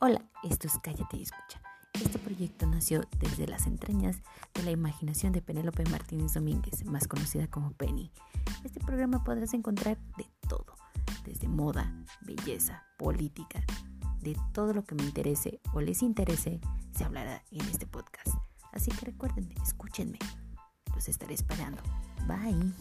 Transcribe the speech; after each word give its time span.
Hola, 0.00 0.22
esto 0.44 0.68
es 0.68 0.78
Cállate 0.80 1.16
y 1.16 1.22
Escucha. 1.22 1.60
Este 1.94 2.20
proyecto 2.20 2.68
nació 2.68 3.00
desde 3.18 3.48
las 3.48 3.66
entrañas 3.66 4.22
de 4.54 4.62
la 4.62 4.70
imaginación 4.70 5.32
de 5.32 5.42
Penélope 5.42 5.84
Martínez 5.90 6.34
Domínguez, 6.34 6.84
más 6.84 7.08
conocida 7.08 7.48
como 7.48 7.72
Penny. 7.72 8.12
Este 8.62 8.78
programa 8.78 9.24
podrás 9.24 9.54
encontrar 9.54 9.98
de 10.16 10.30
todo, 10.48 10.76
desde 11.24 11.48
moda, 11.48 11.92
belleza, 12.20 12.84
política, 12.96 13.60
de 14.20 14.36
todo 14.52 14.72
lo 14.72 14.84
que 14.84 14.94
me 14.94 15.02
interese 15.02 15.60
o 15.72 15.80
les 15.80 16.00
interese, 16.02 16.60
se 16.92 17.02
hablará 17.02 17.42
en 17.50 17.62
este 17.62 17.88
podcast. 17.88 18.36
Así 18.72 18.92
que 18.92 19.06
recuerden, 19.06 19.52
escúchenme. 19.64 20.20
Los 20.94 21.08
estaré 21.08 21.34
esperando. 21.34 21.82
Bye. 22.28 22.72